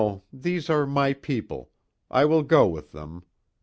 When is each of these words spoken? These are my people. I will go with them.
These 0.33 0.67
are 0.67 0.87
my 0.87 1.13
people. 1.13 1.69
I 2.09 2.25
will 2.25 2.41
go 2.41 2.65
with 2.67 2.91
them. 2.91 3.23